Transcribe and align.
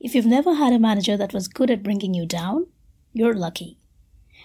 If 0.00 0.14
you've 0.14 0.26
never 0.26 0.54
had 0.54 0.72
a 0.72 0.78
manager 0.78 1.16
that 1.16 1.34
was 1.34 1.48
good 1.48 1.72
at 1.72 1.82
bringing 1.82 2.14
you 2.14 2.24
down, 2.24 2.66
you're 3.12 3.34
lucky. 3.34 3.78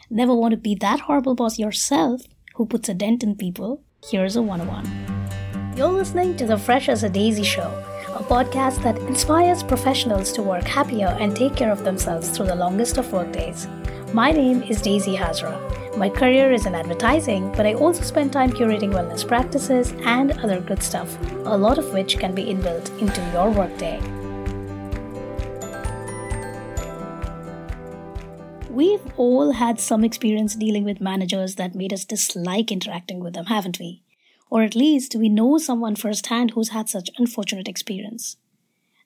Never 0.10 0.34
want 0.34 0.54
to 0.54 0.58
be 0.58 0.74
that 0.76 1.02
horrible 1.02 1.36
boss 1.36 1.60
yourself 1.60 2.24
who 2.56 2.66
puts 2.66 2.90
a 2.90 2.96
dent 2.96 3.22
in 3.22 3.36
people? 3.36 3.84
Here's 4.10 4.36
a 4.36 4.42
101. 4.42 5.78
You're 5.78 5.90
listening 5.90 6.36
to 6.38 6.48
the 6.48 6.58
Fresh 6.58 6.90
as 6.90 7.04
a 7.04 7.10
Daisy 7.10 7.44
show, 7.44 7.70
a 8.08 8.24
podcast 8.24 8.82
that 8.82 8.98
inspires 8.98 9.62
professionals 9.62 10.32
to 10.32 10.42
work 10.42 10.64
happier 10.64 11.16
and 11.20 11.36
take 11.36 11.56
care 11.56 11.72
of 11.72 11.84
themselves 11.84 12.30
through 12.30 12.48
the 12.48 12.56
longest 12.56 12.98
of 12.98 13.14
workdays. 13.14 13.68
My 14.12 14.32
name 14.32 14.64
is 14.64 14.82
Daisy 14.82 15.16
Hazra. 15.16 15.98
My 15.98 16.10
career 16.10 16.52
is 16.52 16.66
in 16.66 16.74
advertising, 16.74 17.52
but 17.52 17.68
I 17.68 17.76
also 17.76 18.02
spend 18.02 18.34
time 18.34 18.50
curating 18.50 18.92
wellness 18.92 19.28
practices 19.28 19.94
and 20.04 20.32
other 20.40 20.60
good 20.60 20.82
stuff, 20.82 21.16
a 21.46 21.56
lot 21.56 21.78
of 21.78 21.94
which 21.94 22.18
can 22.18 22.34
be 22.34 22.46
inbuilt 22.46 22.90
into 23.00 23.22
your 23.34 23.52
workday. 23.52 24.02
We've 28.74 29.06
all 29.18 29.52
had 29.52 29.80
some 29.80 30.04
experience 30.04 30.56
dealing 30.56 30.84
with 30.84 31.00
managers 31.00 31.58
that 31.58 31.76
made 31.76 31.94
us 31.94 32.06
dislike 32.06 32.72
interacting 32.72 33.20
with 33.20 33.36
them, 33.36 33.46
haven't 33.46 33.78
we? 33.78 34.02
Or 34.50 34.64
at 34.64 34.74
least 34.74 35.14
we 35.14 35.30
know 35.30 35.60
someone 35.60 35.96
firsthand 35.96 36.52
who's 36.52 36.70
had 36.70 36.90
such 36.90 37.12
unfortunate 37.20 37.68
experience. 37.68 38.38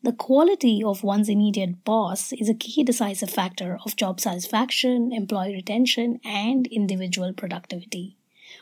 The 0.04 0.14
quality 0.14 0.82
of 0.82 1.04
one's 1.04 1.28
immediate 1.28 1.84
boss 1.84 2.32
is 2.32 2.48
a 2.48 2.54
key 2.54 2.86
decisive 2.86 3.30
factor 3.30 3.78
of 3.86 3.98
job 3.98 4.22
satisfaction, 4.22 5.12
employee 5.12 5.56
retention, 5.56 6.22
and 6.24 6.66
individual 6.68 7.34
productivity. 7.34 8.16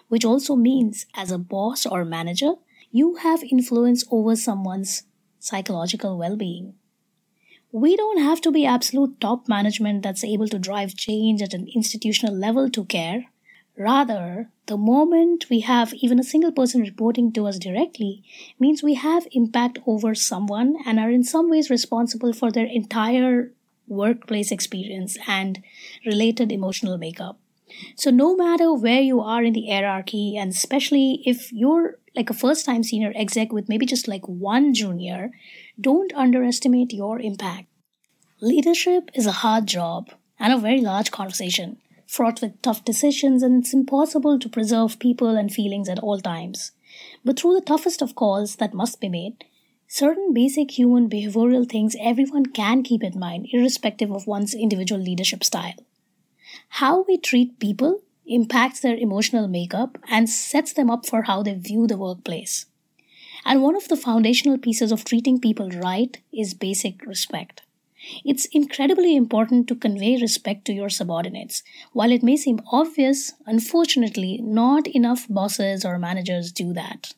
Which 0.08 0.26
also 0.26 0.56
means, 0.56 1.06
as 1.14 1.30
a 1.30 1.38
boss 1.38 1.86
or 1.86 2.04
manager, 2.04 2.54
you 2.90 3.18
have 3.18 3.44
influence 3.44 4.04
over 4.10 4.36
someone's 4.36 5.04
psychological 5.38 6.18
well 6.18 6.36
being 6.36 6.74
we 7.76 7.98
don't 7.98 8.20
have 8.20 8.40
to 8.40 8.54
be 8.54 8.66
absolute 8.66 9.20
top 9.20 9.50
management 9.50 10.02
that's 10.02 10.24
able 10.24 10.48
to 10.48 10.58
drive 10.58 10.96
change 10.96 11.42
at 11.42 11.54
an 11.54 11.68
institutional 11.76 12.34
level 12.34 12.70
to 12.70 12.86
care. 12.86 13.26
Rather, 13.78 14.50
the 14.68 14.78
moment 14.78 15.48
we 15.50 15.60
have 15.60 15.94
even 15.96 16.18
a 16.18 16.24
single 16.24 16.54
person 16.54 16.80
reporting 16.80 17.34
to 17.34 17.46
us 17.46 17.60
directly 17.60 18.24
means 18.58 18.82
we 18.82 18.94
have 18.94 19.28
impact 19.34 19.78
over 19.86 20.16
someone 20.16 20.78
and 20.86 21.02
are 21.02 21.10
in 21.10 21.22
some 21.22 21.50
ways 21.50 21.70
responsible 21.70 22.32
for 22.32 22.50
their 22.50 22.66
entire 22.66 23.52
workplace 23.90 24.54
experience 24.54 25.18
and 25.28 25.62
related 26.06 26.54
emotional 26.54 26.98
makeup. 26.98 27.38
So, 27.98 28.10
no 28.10 28.38
matter 28.38 28.74
where 28.74 29.02
you 29.02 29.20
are 29.20 29.44
in 29.44 29.52
the 29.52 29.68
hierarchy, 29.68 30.38
and 30.38 30.52
especially 30.52 31.22
if 31.26 31.52
you're 31.52 32.00
like 32.16 32.30
a 32.30 32.34
first 32.34 32.66
time 32.66 32.84
senior 32.84 33.12
exec 33.16 33.52
with 33.52 33.70
maybe 33.70 33.86
just 33.86 34.08
like 34.08 34.28
one 34.28 34.74
junior, 34.74 35.32
don't 35.80 36.14
underestimate 36.14 36.94
your 36.94 37.20
impact. 37.20 37.68
Leadership 38.42 39.10
is 39.14 39.26
a 39.26 39.40
hard 39.44 39.66
job 39.66 40.10
and 40.40 40.54
a 40.54 40.58
very 40.58 40.82
large 40.82 41.12
conversation, 41.12 41.78
fraught 42.08 42.42
with 42.42 42.62
tough 42.62 42.84
decisions, 42.86 43.42
and 43.42 43.64
it's 43.64 43.74
impossible 43.74 44.38
to 44.40 44.50
preserve 44.50 45.00
people 45.00 45.38
and 45.38 45.54
feelings 45.54 45.90
at 45.90 46.00
all 46.00 46.20
times. 46.20 46.72
But 47.24 47.40
through 47.40 47.56
the 47.56 47.66
toughest 47.66 48.02
of 48.02 48.16
calls 48.16 48.58
that 48.58 48.74
must 48.74 49.02
be 49.02 49.10
made, 49.10 49.44
certain 49.88 50.34
basic 50.34 50.78
human 50.78 51.10
behavioral 51.10 51.70
things 51.70 51.96
everyone 52.00 52.48
can 52.48 52.84
keep 52.84 53.04
in 53.04 53.20
mind, 53.20 53.48
irrespective 53.52 54.12
of 54.12 54.28
one's 54.28 54.54
individual 54.54 55.02
leadership 55.02 55.44
style. 55.44 55.76
How 56.70 57.04
we 57.08 57.18
treat 57.18 57.60
people 57.60 58.02
impacts 58.28 58.80
their 58.80 58.96
emotional 58.96 59.48
makeup 59.48 59.98
and 60.10 60.30
sets 60.30 60.74
them 60.74 60.90
up 60.90 61.06
for 61.06 61.24
how 61.24 61.44
they 61.44 61.54
view 61.54 61.88
the 61.88 61.98
workplace. 61.98 62.66
And 63.46 63.62
one 63.62 63.76
of 63.76 63.88
the 63.88 63.98
foundational 63.98 64.58
pieces 64.58 64.92
of 64.92 65.06
treating 65.06 65.40
people 65.40 65.70
right 65.70 66.18
is 66.34 66.54
basic 66.54 67.06
respect. 67.06 67.62
It's 68.24 68.46
incredibly 68.46 69.16
important 69.16 69.68
to 69.68 69.76
convey 69.76 70.18
respect 70.18 70.66
to 70.66 70.74
your 70.74 70.90
subordinates. 70.90 71.64
While 71.94 72.12
it 72.12 72.24
may 72.24 72.38
seem 72.38 72.62
obvious, 72.72 73.34
unfortunately, 73.46 74.40
not 74.44 74.88
enough 74.88 75.28
bosses 75.30 75.84
or 75.86 75.98
managers 75.98 76.52
do 76.52 76.74
that. 76.74 77.14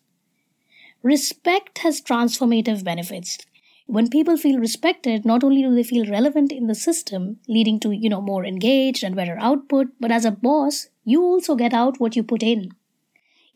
Respect 1.04 1.80
has 1.80 2.02
transformative 2.02 2.84
benefits. 2.84 3.38
When 3.86 4.10
people 4.10 4.36
feel 4.36 4.60
respected, 4.60 5.26
not 5.26 5.44
only 5.44 5.62
do 5.62 5.74
they 5.74 5.84
feel 5.84 6.06
relevant 6.06 6.52
in 6.52 6.68
the 6.68 6.76
system, 6.76 7.40
leading 7.48 7.80
to, 7.82 7.92
you 7.92 8.10
know, 8.10 8.22
more 8.22 8.46
engaged 8.46 9.04
and 9.04 9.16
better 9.16 9.38
output, 9.40 9.88
but 10.00 10.12
as 10.12 10.26
a 10.26 10.32
boss, 10.32 10.90
you 11.14 11.24
also 11.24 11.56
get 11.56 11.74
out 11.82 12.00
what 12.00 12.16
you 12.16 12.24
put 12.34 12.44
in 12.44 12.70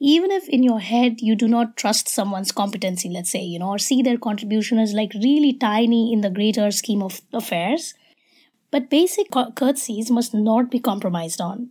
even 0.04 0.32
if 0.32 0.50
in 0.50 0.64
your 0.64 0.80
head 0.80 1.22
you 1.22 1.36
do 1.36 1.48
not 1.48 1.78
trust 1.78 2.10
someone's 2.10 2.52
competency, 2.52 3.08
let's 3.08 3.30
say, 3.30 3.44
you 3.44 3.60
know, 3.60 3.70
or 3.70 3.78
see 3.78 4.02
their 4.02 4.18
contribution 4.18 4.80
as 4.80 4.94
like 4.94 5.14
really 5.14 5.54
tiny 5.54 6.12
in 6.12 6.22
the 6.22 6.30
greater 6.32 6.72
scheme 6.72 7.04
of 7.04 7.22
affairs, 7.32 7.94
but 8.72 8.90
basic 8.90 9.30
courtesies 9.30 10.10
must 10.10 10.34
not 10.34 10.72
be 10.72 10.80
compromised 10.80 11.40
on. 11.40 11.70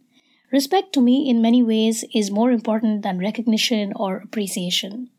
Respect 0.52 0.92
to 0.92 1.00
me, 1.00 1.28
in 1.28 1.42
many 1.42 1.60
ways, 1.60 2.04
is 2.14 2.30
more 2.30 2.52
important 2.52 3.02
than 3.02 3.18
recognition 3.18 3.92
or 3.96 4.18
appreciation. 4.18 5.10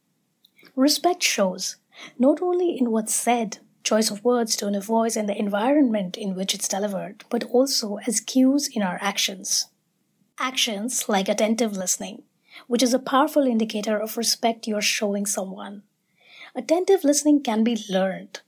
Respect 0.77 1.21
shows 1.21 1.75
not 2.17 2.41
only 2.41 2.77
in 2.77 2.91
what's 2.91 3.13
said, 3.13 3.57
choice 3.83 4.09
of 4.09 4.23
words, 4.23 4.55
tone 4.55 4.75
of 4.75 4.85
voice, 4.85 5.17
and 5.17 5.27
the 5.27 5.37
environment 5.37 6.17
in 6.17 6.33
which 6.33 6.53
it's 6.53 6.67
delivered, 6.67 7.25
but 7.29 7.43
also 7.51 7.97
as 8.07 8.21
cues 8.21 8.69
in 8.69 8.81
our 8.81 8.97
actions. 9.01 9.67
Actions 10.43 11.07
like 11.07 11.29
attentive 11.29 11.77
listening, 11.77 12.23
which 12.65 12.81
is 12.81 12.95
a 12.95 12.99
powerful 12.99 13.45
indicator 13.45 13.99
of 13.99 14.17
respect 14.17 14.65
you're 14.65 14.81
showing 14.81 15.27
someone. 15.27 15.83
Attentive 16.55 17.03
listening 17.03 17.43
can 17.43 17.63
be 17.63 17.77
learned. 17.87 18.39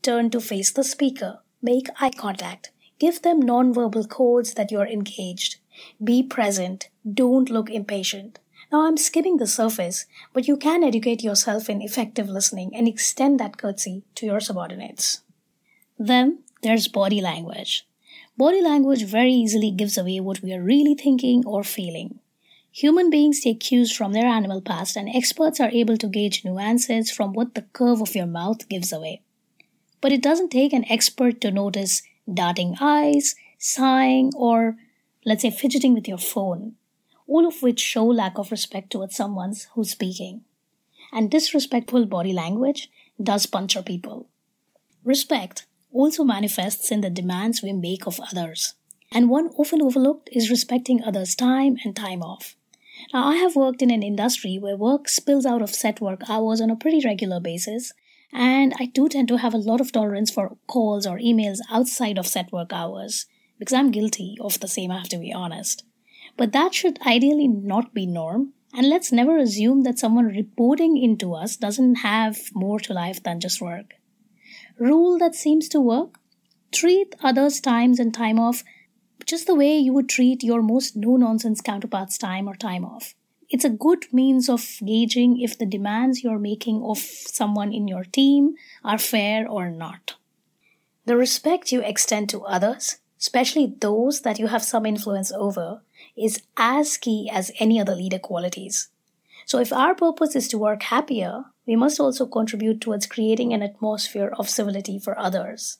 Turn 0.00 0.30
to 0.30 0.40
face 0.40 0.72
the 0.72 0.82
speaker, 0.82 1.40
make 1.60 1.88
eye 2.00 2.12
contact, 2.16 2.70
give 2.98 3.20
them 3.20 3.42
nonverbal 3.42 4.08
codes 4.08 4.54
that 4.54 4.72
you're 4.72 4.86
engaged. 4.86 5.56
Be 6.02 6.22
present, 6.22 6.88
don't 7.12 7.50
look 7.50 7.68
impatient. 7.68 8.38
Now, 8.72 8.86
I'm 8.86 8.96
skimming 8.96 9.36
the 9.36 9.46
surface, 9.46 10.06
but 10.32 10.48
you 10.48 10.56
can 10.56 10.82
educate 10.82 11.22
yourself 11.22 11.68
in 11.68 11.82
effective 11.82 12.30
listening 12.30 12.74
and 12.74 12.88
extend 12.88 13.38
that 13.40 13.58
courtesy 13.58 14.02
to 14.14 14.24
your 14.24 14.40
subordinates. 14.40 15.20
Then 15.98 16.38
there's 16.62 16.88
body 16.88 17.20
language. 17.20 17.86
Body 18.36 18.60
language 18.60 19.04
very 19.04 19.32
easily 19.32 19.70
gives 19.70 19.96
away 19.96 20.18
what 20.18 20.42
we 20.42 20.52
are 20.52 20.60
really 20.60 20.96
thinking 20.96 21.44
or 21.46 21.62
feeling. 21.62 22.18
Human 22.72 23.08
beings 23.08 23.40
take 23.40 23.60
cues 23.60 23.92
from 23.94 24.12
their 24.12 24.26
animal 24.26 24.60
past, 24.60 24.96
and 24.96 25.08
experts 25.08 25.60
are 25.60 25.70
able 25.70 25.96
to 25.96 26.08
gauge 26.08 26.44
nuances 26.44 27.12
from 27.12 27.32
what 27.32 27.54
the 27.54 27.62
curve 27.62 28.00
of 28.00 28.16
your 28.16 28.26
mouth 28.26 28.68
gives 28.68 28.92
away. 28.92 29.22
But 30.00 30.10
it 30.10 30.20
doesn't 30.20 30.50
take 30.50 30.72
an 30.72 30.84
expert 30.90 31.40
to 31.42 31.52
notice 31.52 32.02
darting 32.32 32.74
eyes, 32.80 33.36
sighing, 33.56 34.32
or 34.34 34.78
let's 35.24 35.42
say 35.42 35.52
fidgeting 35.52 35.94
with 35.94 36.08
your 36.08 36.18
phone, 36.18 36.74
all 37.28 37.46
of 37.46 37.62
which 37.62 37.78
show 37.78 38.04
lack 38.04 38.36
of 38.36 38.50
respect 38.50 38.90
towards 38.90 39.14
someone 39.14 39.54
who's 39.74 39.92
speaking. 39.92 40.40
And 41.12 41.30
disrespectful 41.30 42.06
body 42.06 42.32
language 42.32 42.90
does 43.22 43.46
puncture 43.46 43.82
people. 43.82 44.28
Respect 45.04 45.66
also 45.94 46.24
manifests 46.24 46.90
in 46.90 47.00
the 47.00 47.08
demands 47.08 47.62
we 47.62 47.72
make 47.72 48.06
of 48.06 48.20
others. 48.20 48.74
And 49.12 49.30
one 49.30 49.48
often 49.56 49.80
overlooked 49.80 50.28
is 50.32 50.50
respecting 50.50 51.02
others' 51.02 51.34
time 51.34 51.76
and 51.84 51.94
time 51.94 52.22
off. 52.22 52.56
Now, 53.12 53.26
I 53.28 53.36
have 53.36 53.56
worked 53.56 53.80
in 53.80 53.90
an 53.90 54.02
industry 54.02 54.58
where 54.58 54.76
work 54.76 55.08
spills 55.08 55.46
out 55.46 55.62
of 55.62 55.74
set 55.74 56.00
work 56.00 56.28
hours 56.28 56.60
on 56.60 56.70
a 56.70 56.76
pretty 56.76 57.00
regular 57.04 57.40
basis, 57.40 57.92
and 58.32 58.74
I 58.78 58.86
do 58.86 59.08
tend 59.08 59.28
to 59.28 59.38
have 59.38 59.54
a 59.54 59.58
lot 59.58 59.80
of 59.80 59.92
tolerance 59.92 60.30
for 60.30 60.56
calls 60.66 61.06
or 61.06 61.18
emails 61.18 61.58
outside 61.70 62.18
of 62.18 62.26
set 62.26 62.52
work 62.52 62.72
hours 62.72 63.26
because 63.58 63.72
I'm 63.72 63.92
guilty 63.92 64.36
of 64.40 64.58
the 64.60 64.68
same, 64.68 64.90
I 64.90 64.98
have 64.98 65.08
to 65.10 65.18
be 65.18 65.32
honest. 65.32 65.84
But 66.36 66.52
that 66.52 66.74
should 66.74 66.98
ideally 67.06 67.46
not 67.46 67.94
be 67.94 68.06
norm, 68.06 68.52
and 68.72 68.88
let's 68.88 69.12
never 69.12 69.38
assume 69.38 69.84
that 69.84 69.98
someone 69.98 70.26
reporting 70.26 70.96
into 70.96 71.34
us 71.34 71.56
doesn't 71.56 71.96
have 71.96 72.50
more 72.54 72.80
to 72.80 72.92
life 72.92 73.22
than 73.22 73.38
just 73.38 73.60
work. 73.60 73.94
Rule 74.78 75.18
that 75.18 75.34
seems 75.34 75.68
to 75.70 75.80
work 75.80 76.18
treat 76.72 77.14
others' 77.22 77.60
times 77.60 78.00
and 78.00 78.12
time 78.12 78.38
off 78.38 78.64
just 79.24 79.46
the 79.46 79.54
way 79.54 79.78
you 79.78 79.92
would 79.92 80.08
treat 80.08 80.42
your 80.42 80.60
most 80.60 80.96
no 80.96 81.16
nonsense 81.16 81.60
counterpart's 81.60 82.18
time 82.18 82.48
or 82.48 82.54
time 82.54 82.84
off. 82.84 83.14
It's 83.48 83.64
a 83.64 83.70
good 83.70 84.06
means 84.12 84.48
of 84.48 84.78
gauging 84.84 85.40
if 85.40 85.56
the 85.56 85.66
demands 85.66 86.24
you're 86.24 86.38
making 86.38 86.82
of 86.82 86.98
someone 86.98 87.72
in 87.72 87.86
your 87.86 88.04
team 88.04 88.54
are 88.82 88.98
fair 88.98 89.48
or 89.48 89.70
not. 89.70 90.16
The 91.06 91.16
respect 91.16 91.70
you 91.70 91.80
extend 91.80 92.28
to 92.30 92.42
others, 92.42 92.98
especially 93.20 93.74
those 93.80 94.22
that 94.22 94.38
you 94.38 94.48
have 94.48 94.64
some 94.64 94.86
influence 94.86 95.30
over, 95.32 95.82
is 96.16 96.42
as 96.56 96.96
key 96.96 97.30
as 97.32 97.52
any 97.60 97.78
other 97.78 97.94
leader 97.94 98.18
qualities. 98.18 98.88
So, 99.46 99.58
if 99.58 99.72
our 99.72 99.94
purpose 99.94 100.34
is 100.34 100.48
to 100.48 100.58
work 100.58 100.82
happier, 100.84 101.44
we 101.66 101.76
must 101.76 102.00
also 102.00 102.26
contribute 102.26 102.80
towards 102.80 103.06
creating 103.06 103.52
an 103.52 103.62
atmosphere 103.62 104.32
of 104.38 104.48
civility 104.48 104.98
for 104.98 105.18
others. 105.18 105.78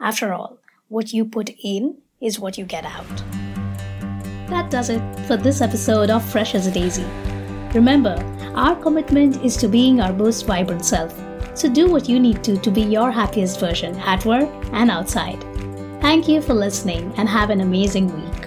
After 0.00 0.32
all, 0.32 0.58
what 0.88 1.12
you 1.12 1.24
put 1.24 1.50
in 1.62 1.98
is 2.20 2.38
what 2.38 2.58
you 2.58 2.64
get 2.64 2.84
out. 2.84 3.24
That 4.48 4.70
does 4.70 4.90
it 4.90 5.02
for 5.26 5.36
this 5.36 5.60
episode 5.60 6.10
of 6.10 6.24
Fresh 6.24 6.54
as 6.54 6.66
a 6.66 6.70
Daisy. 6.70 7.06
Remember, 7.74 8.14
our 8.54 8.76
commitment 8.76 9.44
is 9.44 9.56
to 9.56 9.68
being 9.68 10.00
our 10.00 10.12
most 10.12 10.46
vibrant 10.46 10.84
self. 10.84 11.12
So 11.54 11.68
do 11.68 11.90
what 11.90 12.08
you 12.08 12.20
need 12.20 12.44
to 12.44 12.56
to 12.58 12.70
be 12.70 12.82
your 12.82 13.10
happiest 13.10 13.58
version 13.58 13.96
at 13.96 14.24
work 14.24 14.48
and 14.72 14.90
outside. 14.90 15.42
Thank 16.00 16.28
you 16.28 16.42
for 16.42 16.54
listening 16.54 17.12
and 17.16 17.28
have 17.28 17.50
an 17.50 17.60
amazing 17.60 18.12
week. 18.14 18.43